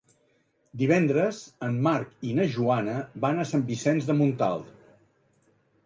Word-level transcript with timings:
Divendres 0.81 1.41
en 1.67 1.77
Marc 1.89 2.27
i 2.31 2.35
na 2.39 2.49
Joana 2.57 2.97
van 3.27 3.45
a 3.45 3.49
Sant 3.53 3.69
Vicenç 3.71 4.09
de 4.09 4.21
Montalt. 4.23 4.77